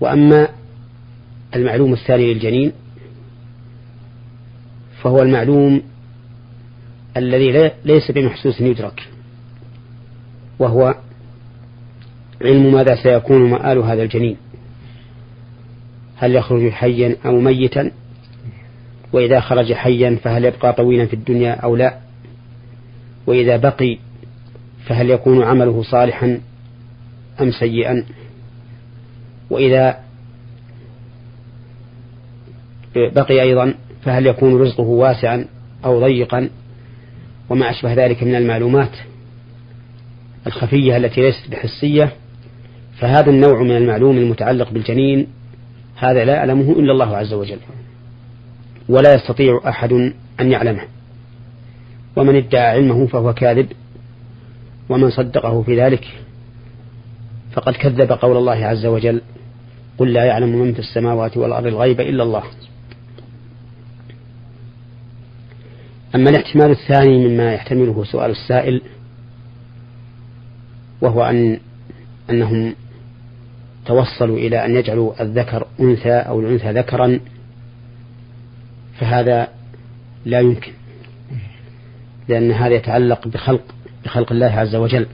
وأما 0.00 0.48
المعلوم 1.56 1.92
الثاني 1.92 2.34
للجنين 2.34 2.72
فهو 5.02 5.22
المعلوم 5.22 5.82
الذي 7.16 7.70
ليس 7.84 8.10
بمحسوس 8.10 8.60
يدرك 8.60 9.08
وهو 10.58 10.94
علم 12.42 12.72
ماذا 12.72 13.02
سيكون 13.02 13.50
مآل 13.50 13.78
هذا 13.78 14.02
الجنين. 14.02 14.36
هل 16.20 16.34
يخرج 16.34 16.70
حيا 16.70 17.16
أو 17.26 17.40
ميتا؟ 17.40 17.90
وإذا 19.12 19.40
خرج 19.40 19.72
حيا 19.72 20.18
فهل 20.24 20.44
يبقى 20.44 20.72
طويلا 20.72 21.06
في 21.06 21.14
الدنيا 21.14 21.52
أو 21.52 21.76
لا؟ 21.76 21.98
وإذا 23.26 23.56
بقي 23.56 23.98
فهل 24.86 25.10
يكون 25.10 25.42
عمله 25.42 25.82
صالحا 25.82 26.40
أم 27.40 27.50
سيئا؟ 27.50 28.04
وإذا 29.50 30.00
بقي 32.96 33.42
أيضا 33.42 33.74
فهل 34.02 34.26
يكون 34.26 34.60
رزقه 34.60 34.82
واسعا 34.82 35.44
أو 35.84 36.00
ضيقا؟ 36.00 36.50
وما 37.50 37.70
أشبه 37.70 37.92
ذلك 37.92 38.22
من 38.22 38.34
المعلومات 38.34 38.96
الخفية 40.46 40.96
التي 40.96 41.20
ليست 41.20 41.50
بحسية 41.50 42.12
فهذا 42.98 43.30
النوع 43.30 43.62
من 43.62 43.76
المعلوم 43.76 44.18
المتعلق 44.18 44.70
بالجنين 44.70 45.26
هذا 46.00 46.24
لا 46.24 46.34
يعلمه 46.34 46.72
إلا 46.72 46.92
الله 46.92 47.16
عز 47.16 47.32
وجل. 47.32 47.58
ولا 48.88 49.14
يستطيع 49.14 49.60
أحد 49.68 49.92
أن 50.40 50.52
يعلمه. 50.52 50.82
ومن 52.16 52.36
ادعى 52.36 52.70
علمه 52.70 53.06
فهو 53.06 53.34
كاذب 53.34 53.72
ومن 54.88 55.10
صدقه 55.10 55.62
في 55.62 55.80
ذلك 55.80 56.06
فقد 57.52 57.72
كذب 57.72 58.12
قول 58.12 58.36
الله 58.36 58.66
عز 58.66 58.86
وجل 58.86 59.20
قل 59.98 60.12
لا 60.12 60.24
يعلم 60.24 60.48
من 60.48 60.72
في 60.72 60.78
السماوات 60.78 61.36
والأرض 61.36 61.66
الغيب 61.66 62.00
إلا 62.00 62.22
الله. 62.22 62.42
أما 66.14 66.30
الاحتمال 66.30 66.70
الثاني 66.70 67.28
مما 67.28 67.54
يحتمله 67.54 68.04
سؤال 68.04 68.30
السائل 68.30 68.82
وهو 71.00 71.22
أن 71.22 71.60
أنهم 72.30 72.74
توصلوا 73.86 74.38
إلى 74.38 74.64
أن 74.64 74.74
يجعلوا 74.74 75.22
الذكر 75.22 75.66
أنثى 75.80 76.12
أو 76.12 76.40
الأنثى 76.40 76.72
ذكرا 76.72 77.20
فهذا 78.98 79.48
لا 80.24 80.40
يمكن 80.40 80.72
لأن 82.28 82.52
هذا 82.52 82.74
يتعلق 82.74 83.28
بخلق 83.28 83.62
بخلق 84.04 84.32
الله 84.32 84.46
عز 84.46 84.74
وجل 84.74 85.06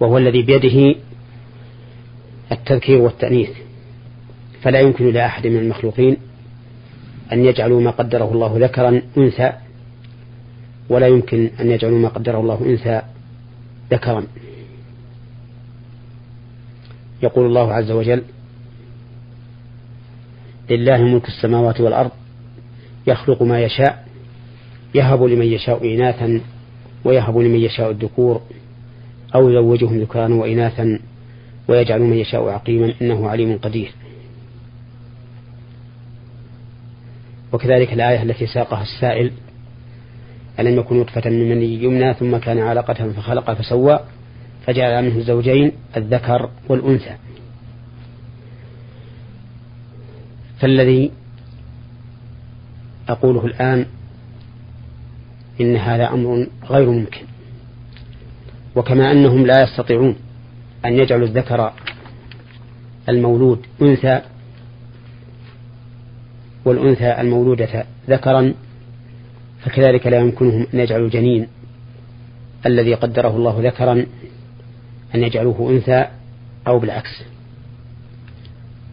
وهو 0.00 0.18
الذي 0.18 0.42
بيده 0.42 0.98
التذكير 2.52 2.98
والتأنيث. 2.98 3.50
فلا 4.62 4.80
يمكن 4.80 5.10
لأحد 5.12 5.46
من 5.46 5.58
المخلوقين 5.58 6.16
أن 7.32 7.44
يجعلوا 7.44 7.80
ما 7.80 7.90
قدره 7.90 8.32
الله 8.32 8.58
ذكرا 8.58 9.02
أنثى 9.18 9.52
ولا 10.88 11.06
يمكن 11.06 11.50
أن 11.60 11.70
يجعلوا 11.70 11.98
ما 11.98 12.08
قدره 12.08 12.40
الله 12.40 12.60
أنثى 12.66 13.02
ذكرا. 13.90 14.26
يقول 17.22 17.46
الله 17.46 17.72
عز 17.72 17.90
وجل 17.90 18.22
لله 20.70 21.02
ملك 21.02 21.28
السماوات 21.28 21.80
والأرض 21.80 22.10
يخلق 23.06 23.42
ما 23.42 23.60
يشاء 23.60 24.06
يهب 24.94 25.22
لمن 25.22 25.46
يشاء 25.46 25.94
إناثا 25.94 26.40
ويهب 27.04 27.38
لمن 27.38 27.58
يشاء 27.58 27.90
الذكور 27.90 28.40
أو 29.34 29.48
يزوجهم 29.48 30.00
ذكرانا 30.00 30.34
وإناثا 30.34 30.98
ويجعل 31.68 32.00
من 32.00 32.16
يشاء 32.16 32.48
عقيما 32.48 32.94
إنه 33.02 33.28
عليم 33.28 33.58
قدير. 33.58 33.92
وكذلك 37.52 37.92
الآية 37.92 38.22
التي 38.22 38.46
ساقها 38.46 38.82
السائل 38.82 39.32
ألم 40.60 40.78
يكن 40.78 41.00
نطفة 41.00 41.30
من 41.30 41.48
مني 41.48 41.82
يمنى 41.82 42.14
ثم 42.14 42.36
كان 42.36 42.58
علقة 42.58 43.12
فخلق 43.12 43.52
فسوى؟ 43.52 44.00
فجعل 44.66 45.04
منه 45.04 45.16
الزوجين 45.16 45.72
الذكر 45.96 46.50
والأنثى. 46.68 47.14
فالذي 50.58 51.10
أقوله 53.08 53.46
الآن 53.46 53.86
إن 55.60 55.76
هذا 55.76 56.08
أمر 56.08 56.46
غير 56.70 56.90
ممكن. 56.90 57.20
وكما 58.76 59.12
أنهم 59.12 59.46
لا 59.46 59.62
يستطيعون 59.62 60.16
أن 60.84 60.98
يجعلوا 60.98 61.26
الذكر 61.26 61.72
المولود 63.08 63.66
أنثى 63.82 64.20
والأنثى 66.64 67.20
المولودة 67.20 67.84
ذكرا 68.08 68.54
فكذلك 69.64 70.06
لا 70.06 70.18
يمكنهم 70.18 70.66
أن 70.74 70.80
يجعلوا 70.80 71.06
الجنين 71.06 71.46
الذي 72.66 72.94
قدره 72.94 73.36
الله 73.36 73.60
ذكرا 73.62 74.06
أن 75.14 75.22
يجعلوه 75.22 75.70
أنثى 75.70 76.06
أو 76.66 76.78
بالعكس. 76.78 77.22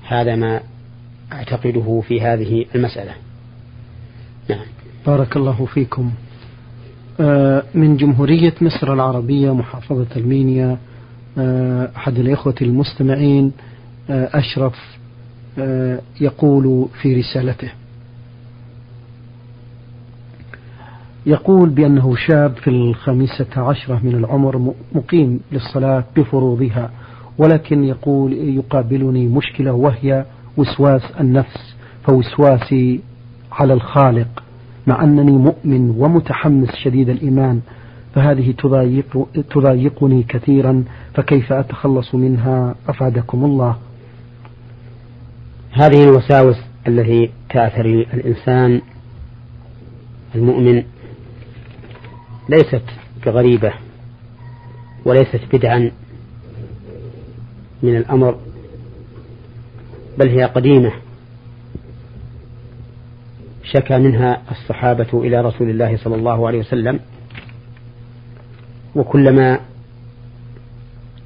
هذا 0.07 0.35
ما 0.35 0.61
أعتقده 1.33 2.01
في 2.07 2.21
هذه 2.21 2.65
المسألة. 2.75 3.11
نعم. 4.49 4.65
بارك 5.05 5.37
الله 5.37 5.65
فيكم. 5.65 6.11
آه، 7.19 7.63
من 7.73 7.97
جمهورية 7.97 8.53
مصر 8.61 8.93
العربية 8.93 9.53
محافظة 9.53 10.07
المينيا 10.15 10.77
آه، 11.37 11.91
أحد 11.97 12.19
الإخوة 12.19 12.55
المستمعين 12.61 13.51
آه، 14.09 14.29
أشرف 14.33 14.99
يقول 16.21 16.87
في 17.01 17.15
رسالته 17.15 17.71
يقول 21.29 21.69
بأنه 21.69 22.15
شاب 22.15 22.55
في 22.55 22.69
الخامسة 22.69 23.47
عشرة 23.57 23.99
من 24.03 24.15
العمر 24.15 24.73
مقيم 24.95 25.39
للصلاة 25.51 26.03
بفروضها 26.17 26.89
ولكن 27.37 27.83
يقول 27.83 28.33
يقابلني 28.33 29.27
مشكلة 29.27 29.73
وهي 29.73 30.25
وسواس 30.57 31.01
النفس 31.19 31.75
فوسواسي 32.03 32.99
على 33.51 33.73
الخالق 33.73 34.43
مع 34.87 35.03
أنني 35.03 35.31
مؤمن 35.31 35.89
ومتحمس 35.89 36.75
شديد 36.75 37.09
الإيمان 37.09 37.61
فهذه 38.15 38.51
تضايق 38.51 39.27
تضايقني 39.49 40.23
كثيرا 40.23 40.83
فكيف 41.13 41.53
أتخلص 41.53 42.15
منها؟ 42.15 42.75
أفادكم 42.87 43.45
الله. 43.45 43.75
هذه 45.71 46.03
الوساوس 46.03 46.57
التي 46.87 47.29
تأثر 47.49 47.85
الإنسان 47.85 48.81
المؤمن 50.35 50.83
ليست 52.49 52.83
بغريبة 53.25 53.73
وليست 55.05 55.41
بدعا 55.53 55.91
من 57.83 57.97
الأمر 57.97 58.39
بل 60.17 60.29
هي 60.29 60.43
قديمة. 60.43 60.91
شكى 63.63 63.97
منها 63.97 64.41
الصحابة 64.51 65.07
إلى 65.13 65.41
رسول 65.41 65.69
الله 65.69 65.97
صلى 65.97 66.15
الله 66.15 66.47
عليه 66.47 66.59
وسلم 66.59 66.99
وكلما 68.95 69.59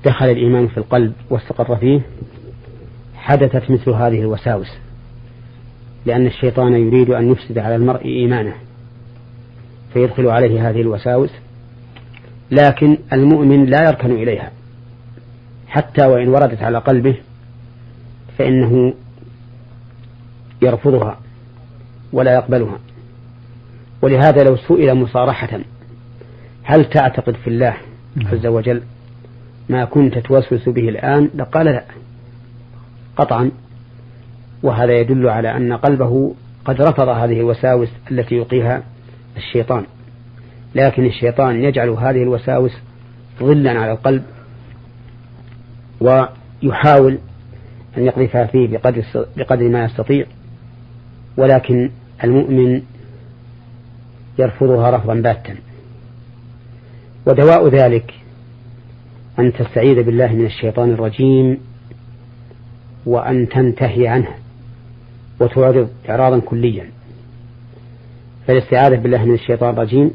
دخل 0.06 0.26
الإيمان 0.26 0.68
في 0.68 0.78
القلب 0.78 1.14
واستقر 1.30 1.76
فيه 1.76 2.02
حدثت 3.16 3.72
مثل 3.72 3.92
هذه 3.92 4.20
الوساوس 4.20 4.68
لأن 6.06 6.28
الشيطان 6.28 6.74
يريد 6.74 7.10
أن 7.10 7.32
يفسد 7.32 7.58
على 7.58 7.76
المرء 7.76 8.06
إيمانه. 8.06 8.54
فيدخل 9.94 10.28
عليه 10.28 10.70
هذه 10.70 10.82
الوساوس 10.82 11.30
لكن 12.52 12.98
المؤمن 13.14 13.66
لا 13.66 13.88
يركن 13.90 14.12
إليها. 14.12 14.52
حتى 15.68 16.06
وإن 16.06 16.28
وردت 16.28 16.64
على 16.64 16.78
قلبه 16.78 17.16
فإنه 18.38 18.94
يرفضها 20.62 21.20
ولا 22.14 22.34
يقبلها. 22.34 22.80
ولهذا 24.02 24.44
لو 24.44 24.58
سئل 24.58 24.96
مصارحة 24.96 25.60
هل 26.64 26.86
تعتقد 26.86 27.36
في 27.36 27.48
الله 27.50 27.78
نعم. 28.16 28.28
عز 28.28 28.46
وجل 28.46 28.82
ما 29.70 29.86
كنت 29.86 30.18
توسوس 30.18 30.70
به 30.70 30.90
الآن؟ 30.90 31.30
لقال 31.36 31.66
لا 31.66 31.84
قطعا. 33.18 33.52
وهذا 34.64 34.94
يدل 34.94 35.30
على 35.30 35.58
أن 35.58 35.74
قلبه 35.74 36.36
قد 36.66 36.82
رفض 36.82 37.08
هذه 37.08 37.40
الوساوس 37.40 37.90
التي 38.12 38.36
يلقيها 38.36 38.84
الشيطان. 39.38 39.86
لكن 40.76 41.06
الشيطان 41.06 41.64
يجعل 41.64 41.90
هذه 41.90 42.24
الوساوس 42.24 42.72
ظلا 43.40 43.80
على 43.80 43.92
القلب 43.92 44.24
ويحاول 46.02 47.18
أن 47.98 48.06
يقذفها 48.06 48.46
فيه 48.46 48.68
بقدر, 48.68 49.04
بقدر 49.38 49.70
ما 49.70 49.86
يستطيع. 49.86 50.26
ولكن 51.38 51.92
المؤمن 52.24 52.82
يرفضها 54.40 54.92
رفضا 54.92 55.14
باتا. 55.14 55.56
ودواء 57.26 57.68
ذلك 57.68 58.14
أن 59.40 59.54
تستعيذ 59.54 60.04
بالله 60.04 60.34
من 60.34 60.46
الشيطان 60.46 60.92
الرجيم 60.92 61.58
وأن 63.06 63.50
تنتهي 63.50 64.08
عنه 64.08 64.28
وتعرض 65.40 65.90
إعراضا 66.10 66.40
كليا. 66.40 66.93
فالاستعاذة 68.48 68.96
بالله 68.96 69.26
من 69.26 69.34
الشيطان 69.34 69.70
الرجيم. 69.70 70.12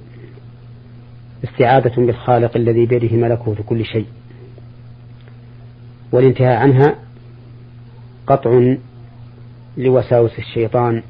استعاذة 1.45 1.97
بالخالق 1.97 2.57
الذي 2.57 2.87
بيده 2.87 3.17
ملكوت 3.17 3.62
كل 3.67 3.85
شيء. 3.85 4.07
والانتهاء 6.12 6.57
عنها 6.57 6.95
قطع 8.27 8.77
لوساوس 9.77 10.38
الشيطان 10.38 11.03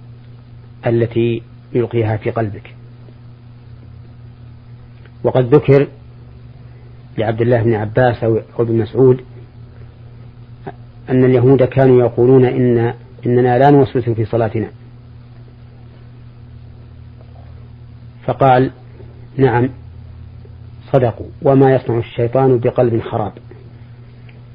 التي 0.87 1.43
يلقيها 1.73 2.17
في 2.17 2.31
قلبك. 2.31 2.75
وقد 5.25 5.55
ذكر 5.55 5.89
لعبد 7.19 7.41
الله 7.41 7.63
بن 7.63 7.75
عباس 7.75 8.25
أو 8.25 8.41
ابن 8.59 8.79
مسعود 8.79 9.21
أن 11.11 11.25
اليهود 11.25 11.63
كانوا 11.63 12.01
يقولون 12.01 12.45
إن 12.45 12.95
إننا 13.27 13.59
لا 13.59 13.71
نوسوس 13.71 14.09
في 14.09 14.25
صلاتنا. 14.25 14.71
فقال 18.29 18.71
نعم 19.37 19.69
صدقوا. 20.93 21.27
وما 21.43 21.75
يصنع 21.75 21.99
الشيطان 21.99 22.59
بقلب 22.59 23.03
خراب. 23.03 23.33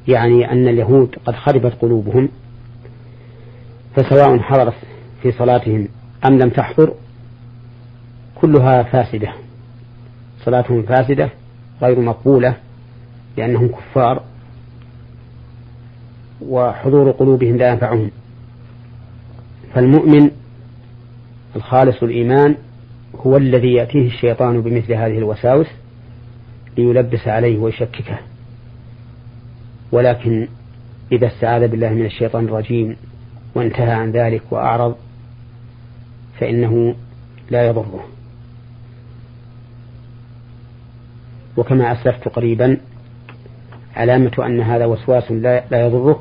يعني 0.08 0.52
أن 0.52 0.68
اليهود 0.68 1.16
قد 1.26 1.36
خربت 1.36 1.74
قلوبهم 1.82 2.30
فسواء 3.96 4.40
حضرت 4.40 4.74
في 5.22 5.32
صلاتهم 5.32 5.88
أم 6.26 6.40
لم 6.40 6.50
تحضر 6.50 6.94
كلها 8.36 8.84
فاسدة. 8.84 9.34
صلاتهم 10.46 10.84
فاسدة 10.84 11.30
غير 11.82 12.00
مقبولة 12.00 12.58
لأنهم 13.38 13.68
كفار 13.68 14.24
وحضور 16.42 17.12
قلوبهم 17.12 17.58
لا 17.58 17.70
ينفعهم. 17.70 18.12
فالمؤمن 19.74 20.32
الخالص 21.56 22.04
الإيمان 22.04 22.56
هو 23.28 23.38
الذي 23.38 23.74
يأتيه 23.74 24.08
الشيطان 24.08 24.62
بمثل 24.62 24.94
هذه 24.94 25.18
الوساوس 25.18 25.68
ليلبس 26.78 27.28
عليه 27.28 27.58
ويشككه. 27.58 28.18
ولكن 29.92 30.48
إذا 31.12 31.28
استعاذ 31.28 31.68
بالله 31.68 31.90
من 31.90 32.06
الشيطان 32.06 32.46
الرجيم 32.46 32.96
وانتهى 33.56 33.92
عن 33.92 34.12
ذلك 34.12 34.42
وأعرض 34.52 34.96
فإنه 36.40 36.96
لا 37.50 37.68
يضره. 37.68 38.04
وكما 41.58 41.92
أسلفت 41.92 42.28
قريبا 42.28 42.78
علامة 43.96 44.32
أن 44.46 44.62
هذا 44.62 44.86
وسواس 44.86 45.32
لا, 45.32 45.64
يضرك 45.72 46.20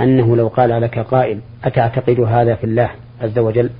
أنه 0.00 0.36
لو 0.36 0.48
قال 0.48 0.82
لك 0.82 0.98
قائل 0.98 1.40
أتعتقد 1.64 2.20
هذا 2.20 2.54
في 2.54 2.64
الله 2.64 2.90
عز 3.20 3.38
وجل؟ 3.38 3.70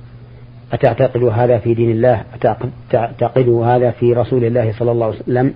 أتعتقد 0.73 1.23
هذا 1.23 1.57
في 1.57 1.73
دين 1.73 1.91
الله؟ 1.91 2.23
أتعتقد 2.33 3.49
هذا 3.49 3.91
في 3.91 4.13
رسول 4.13 4.43
الله 4.43 4.73
صلى 4.79 4.91
الله 4.91 5.05
عليه 5.05 5.19
وسلم؟ 5.19 5.53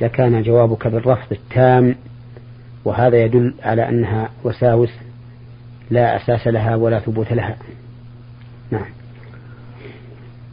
لكان 0.00 0.42
جوابك 0.42 0.86
بالرفض 0.86 1.32
التام 1.32 1.94
وهذا 2.84 3.24
يدل 3.24 3.54
على 3.62 3.88
أنها 3.88 4.28
وساوس 4.44 4.90
لا 5.90 6.16
أساس 6.16 6.46
لها 6.46 6.76
ولا 6.76 7.00
ثبوت 7.00 7.32
لها. 7.32 7.56
نعم. 8.70 8.86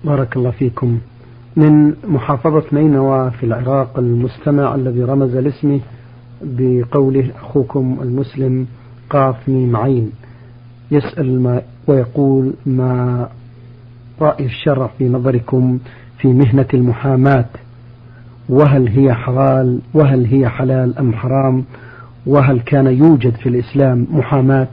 بارك 0.04 0.38
الله 0.38 0.52
فيكم. 0.52 1.00
من 1.56 1.94
محافظة 2.08 2.64
نينوى 2.74 3.32
في 3.32 3.46
العراق 3.46 4.00
المستمع 4.00 4.76
الذي 4.76 5.04
رمز 5.04 5.36
لاسمه 5.36 5.80
بقوله 6.42 7.32
أخوكم 7.36 8.00
المسلم 8.02 8.68
قاف 9.10 9.50
ميم 9.50 9.76
عين 9.76 10.12
يسأل 10.92 11.42
ما 11.42 11.62
ويقول 11.88 12.54
ما 12.66 13.30
رأي 14.22 14.46
الشرع 14.46 14.90
في 14.98 15.10
نظركم 15.10 15.80
في 16.18 16.28
مهنة 16.28 16.68
المحاماة. 16.74 17.50
وهل 18.50 18.88
هي 18.88 19.14
حلال 19.14 19.82
وهل 19.94 20.26
هي 20.26 20.50
حلال 20.50 20.98
أم 20.98 21.14
حرام؟ 21.14 21.66
وهل 22.26 22.60
كان 22.60 22.88
يوجد 22.88 23.36
في 23.36 23.50
الإسلام 23.50 24.08
محاماة؟ 24.12 24.68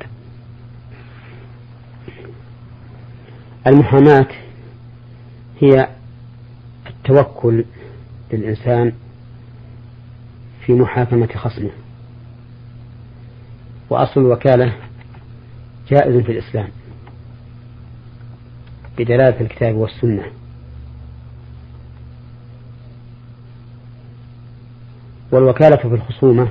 المحاماة 3.67 4.27
هي 5.61 5.89
التوكل 6.87 7.65
للإنسان 8.33 8.93
في 10.67 10.73
محاكمة 10.73 11.27
خصمه. 11.27 11.71
وأصل 13.91 14.21
الوكالة 14.21 14.73
جائز 15.91 16.23
في 16.23 16.33
الإسلام. 16.33 16.69
بدلالة 18.99 19.41
الكتاب 19.41 19.75
والسنة. 19.75 20.25
والوكالة 25.33 25.77
في 25.77 25.85
الخصومة 25.85 26.49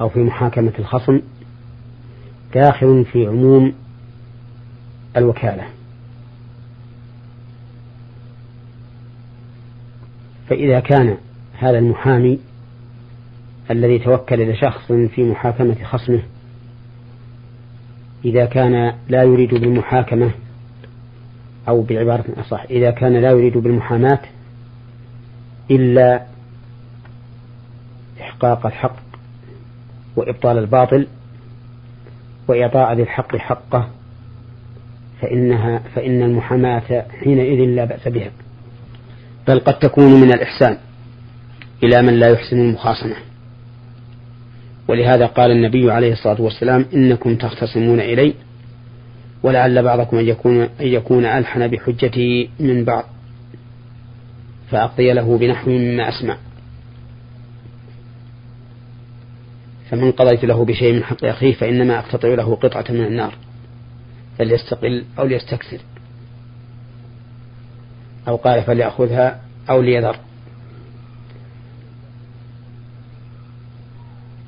أو 0.00 0.08
في 0.08 0.18
محاكمة 0.18 0.72
الخصم 0.78 1.20
داخل 2.54 3.04
في 3.12 3.26
عموم 3.26 3.72
الوكالة. 5.16 5.64
فإذا 10.48 10.80
كان 10.80 11.16
هذا 11.58 11.78
المحامي 11.78 12.38
الذي 13.70 13.98
توكل 13.98 14.50
لشخص 14.50 14.92
في 14.92 15.22
محاكمة 15.22 15.84
خصمه 15.84 16.22
إذا 18.24 18.44
كان 18.44 18.94
لا 19.08 19.22
يريد 19.22 19.54
بالمحاكمة 19.54 20.30
أو 21.68 21.82
بعبارة 21.82 22.24
أصح 22.36 22.62
إذا 22.70 22.90
كان 22.90 23.16
لا 23.16 23.30
يريد 23.30 23.58
بالمحاماة 23.58 24.20
إلا 25.70 26.22
إحقاق 28.20 28.66
الحق 28.66 28.96
وإبطال 30.16 30.58
الباطل 30.58 31.06
وإعطاء 32.48 32.94
ذي 32.94 33.02
الحق 33.02 33.36
حقه 33.36 33.88
فإنها 35.20 35.78
فإن 35.78 36.22
المحاماة 36.22 37.04
حينئذ 37.20 37.68
لا 37.68 37.84
بأس 37.84 38.08
بها. 38.08 38.30
بل 39.48 39.60
قد 39.60 39.78
تكون 39.78 40.20
من 40.20 40.32
الإحسان 40.32 40.76
إلى 41.82 42.02
من 42.02 42.14
لا 42.14 42.28
يحسن 42.28 42.58
المخاصمة 42.58 43.16
ولهذا 44.90 45.26
قال 45.26 45.50
النبي 45.50 45.90
عليه 45.90 46.12
الصلاة 46.12 46.40
والسلام 46.40 46.86
إنكم 46.94 47.36
تختصمون 47.36 48.00
إلي 48.00 48.34
ولعل 49.42 49.82
بعضكم 49.82 50.16
أن 50.16 50.28
يكون, 50.28 50.62
أن 50.62 50.86
يكون 50.86 51.24
ألحن 51.24 51.66
بحجته 51.68 52.48
من 52.60 52.84
بعض 52.84 53.04
فأقضي 54.70 55.12
له 55.12 55.38
بنحو 55.38 55.70
مما 55.70 56.08
أسمع. 56.08 56.36
فمن 59.90 60.12
قضيت 60.12 60.44
له 60.44 60.64
بشيء 60.64 60.92
من 60.92 61.04
حق 61.04 61.24
أخيه 61.24 61.52
فإنما 61.54 61.98
أقتطع 61.98 62.28
له 62.28 62.56
قطعة 62.56 62.84
من 62.90 63.04
النار 63.04 63.34
فليستقل 64.38 65.04
أو 65.18 65.26
ليستكثر 65.26 65.78
أو 68.28 68.36
قال 68.36 68.62
فليأخذها 68.62 69.40
أو 69.70 69.82
ليذر. 69.82 70.16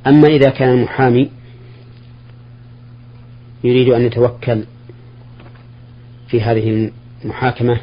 أما 0.06 0.28
إذا 0.28 0.50
كان 0.50 0.68
المحامي 0.68 1.30
يريد 3.64 3.88
أن 3.88 4.02
يتوكل 4.02 4.64
في 6.28 6.40
هذه 6.40 6.90
المحاكمة 7.24 7.80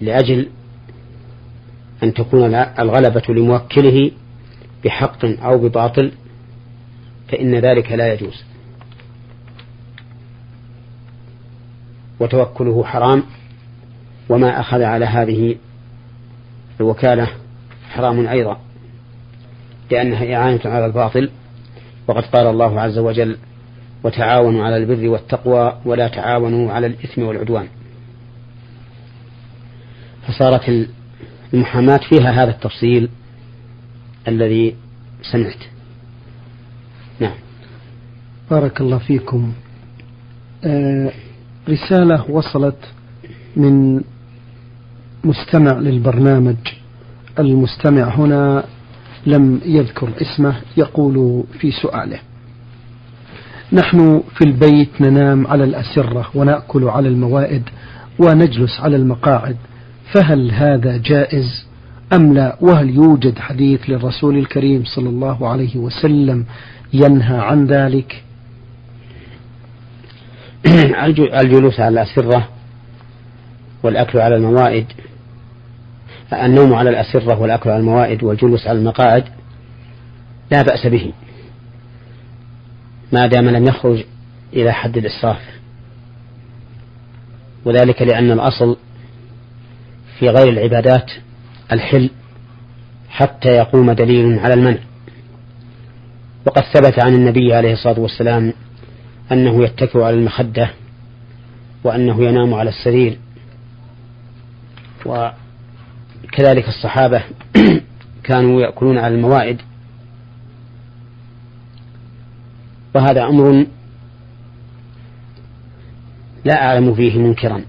لأجل 0.00 0.48
أن 2.02 2.14
تكون 2.14 2.54
الغلبة 2.54 3.22
لموكله 3.28 4.10
بحق 4.84 5.24
أو 5.24 5.58
بباطل 5.58 6.12
فإن 7.28 7.54
ذلك 7.54 7.92
لا 7.92 8.12
يجوز. 8.12 8.44
وتوكله 12.20 12.84
حرام 12.84 13.22
وما 14.28 14.60
أخذ 14.60 14.82
على 14.82 15.04
هذه 15.04 15.56
الوكالة 16.80 17.28
حرام 17.90 18.26
أيضا. 18.26 18.69
لأنها 19.90 20.34
إعانة 20.36 20.60
على 20.64 20.86
الباطل 20.86 21.30
وقد 22.08 22.24
قال 22.24 22.46
الله 22.46 22.80
عز 22.80 22.98
وجل 22.98 23.36
وتعاونوا 24.04 24.64
على 24.64 24.76
البر 24.76 25.08
والتقوى 25.08 25.80
ولا 25.84 26.08
تعاونوا 26.08 26.72
على 26.72 26.86
الإثم 26.86 27.22
والعدوان. 27.22 27.66
فصارت 30.28 30.86
المحاماة 31.54 32.00
فيها 32.08 32.30
هذا 32.30 32.50
التفصيل 32.50 33.08
الذي 34.28 34.76
سمعت. 35.32 35.62
نعم. 37.20 37.34
بارك 38.50 38.80
الله 38.80 38.98
فيكم. 38.98 39.52
آه 40.64 41.12
رسالة 41.68 42.30
وصلت 42.30 42.78
من 43.56 44.00
مستمع 45.24 45.72
للبرنامج 45.78 46.56
المستمع 47.38 48.14
هنا 48.14 48.64
لم 49.26 49.60
يذكر 49.64 50.08
اسمه 50.22 50.56
يقول 50.76 51.44
في 51.60 51.70
سؤاله. 51.70 52.18
نحن 53.72 54.22
في 54.34 54.44
البيت 54.44 55.00
ننام 55.00 55.46
على 55.46 55.64
الأسرة 55.64 56.30
ونأكل 56.34 56.84
على 56.84 57.08
الموائد 57.08 57.62
ونجلس 58.18 58.80
على 58.80 58.96
المقاعد 58.96 59.56
فهل 60.14 60.50
هذا 60.50 60.96
جائز؟ 60.96 61.66
أم 62.12 62.34
لا؟ 62.34 62.56
وهل 62.60 62.90
يوجد 62.90 63.38
حديث 63.38 63.80
للرسول 63.90 64.38
الكريم 64.38 64.84
صلى 64.84 65.08
الله 65.08 65.48
عليه 65.48 65.76
وسلم 65.76 66.44
ينهى 66.92 67.38
عن 67.38 67.66
ذلك؟ 67.66 68.22
الجلوس 71.42 71.80
على 71.80 71.88
الأسرة 71.88 72.48
والأكل 73.82 74.18
على 74.18 74.36
الموائد 74.36 74.86
النوم 76.32 76.74
على 76.74 76.90
الأسرة 76.90 77.38
والأكل 77.40 77.70
على 77.70 77.80
الموائد 77.80 78.22
والجلوس 78.22 78.66
على 78.66 78.78
المقاعد 78.78 79.24
لا 80.50 80.62
بأس 80.62 80.86
به 80.86 81.12
ما 83.12 83.26
دام 83.26 83.48
لم 83.48 83.64
يخرج 83.64 84.04
إلى 84.52 84.72
حد 84.72 84.96
الإسراف. 84.96 85.40
وذلك 87.64 88.02
لأن 88.02 88.30
الأصل 88.30 88.76
في 90.18 90.28
غير 90.28 90.48
العبادات 90.48 91.10
الحل 91.72 92.10
حتى 93.08 93.48
يقوم 93.48 93.92
دليل 93.92 94.38
على 94.38 94.54
المنع. 94.54 94.78
وقد 96.46 96.62
ثبت 96.74 97.04
عن 97.04 97.14
النبي 97.14 97.54
عليه 97.54 97.72
الصلاة 97.72 98.00
والسلام 98.00 98.52
أنه 99.32 99.64
يتكئ 99.64 100.02
على 100.02 100.16
المخدة 100.16 100.70
وأنه 101.84 102.24
ينام 102.24 102.54
على 102.54 102.70
السرير. 102.70 103.18
وكذلك 106.32 106.68
الصحابة 106.68 107.22
كانوا 108.24 108.60
يأكلون 108.60 108.98
على 108.98 109.14
الموائد. 109.14 109.60
وهذا 112.94 113.24
أمر 113.24 113.66
لا 116.44 116.64
أعلم 116.66 116.94
فيه 116.94 117.18
منكرا. 117.18 117.64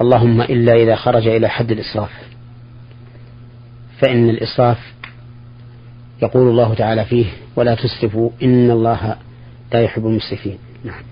اللهم 0.00 0.40
إلا 0.40 0.72
إذا 0.72 0.96
خرج 0.96 1.26
إلى 1.26 1.48
حد 1.48 1.70
الإسراف. 1.70 2.10
فإن 4.00 4.30
الإسراف 4.30 4.78
يقول 6.22 6.48
الله 6.48 6.74
تعالى 6.74 7.04
فيه 7.04 7.26
ولا 7.56 7.74
تسرفوا 7.74 8.30
إن 8.42 8.70
الله 8.70 9.16
لا 9.72 9.80
يحب 9.80 10.06
المسرفين. 10.06 10.58
نعم. 10.84 11.02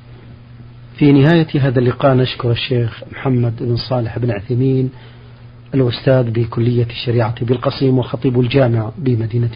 في 0.98 1.12
نهاية 1.12 1.46
هذا 1.60 1.78
اللقاء 1.78 2.14
نشكر 2.14 2.50
الشيخ 2.50 3.02
محمد 3.12 3.62
بن 3.62 3.76
صالح 3.76 4.18
بن 4.18 4.30
عثيمين 4.30 4.90
الأستاذ 5.74 6.30
بكلية 6.30 6.86
الشريعة 6.86 7.44
بالقصيم 7.44 7.98
وخطيب 7.98 8.40
الجامع 8.40 8.92
بمدينة 8.98 9.50